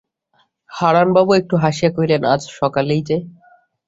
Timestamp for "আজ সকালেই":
2.33-3.01